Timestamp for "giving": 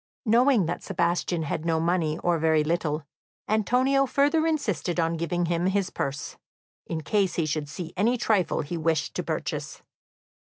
5.15-5.45